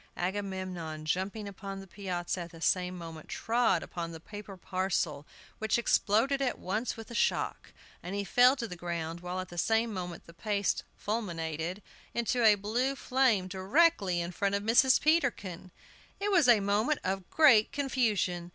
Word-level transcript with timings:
Agamemnon, 0.17 1.05
jumping 1.05 1.47
upon 1.47 1.79
the 1.79 1.85
piazza 1.85 2.41
at 2.41 2.49
the 2.49 2.59
same 2.59 2.97
moment, 2.97 3.29
trod 3.29 3.83
upon 3.83 4.11
the 4.11 4.19
paper 4.19 4.57
parcel, 4.57 5.27
which 5.59 5.77
exploded 5.77 6.41
at 6.41 6.57
once 6.57 6.97
with 6.97 7.09
the 7.09 7.13
shock, 7.13 7.71
and 8.01 8.15
he 8.15 8.23
fell 8.23 8.55
to 8.55 8.67
the 8.67 8.75
ground, 8.75 9.19
while 9.19 9.39
at 9.39 9.49
the 9.49 9.59
same 9.59 9.93
moment 9.93 10.25
the 10.25 10.33
paste 10.33 10.83
"fulminated" 10.97 11.83
into 12.15 12.43
a 12.43 12.55
blue 12.55 12.95
flame 12.95 13.47
directly 13.47 14.19
in 14.21 14.31
front 14.31 14.55
of 14.55 14.63
Mrs. 14.63 14.99
Peterkin! 14.99 15.69
It 16.19 16.31
was 16.31 16.47
a 16.47 16.61
moment 16.61 17.01
of 17.03 17.29
great 17.29 17.71
confusion. 17.71 18.49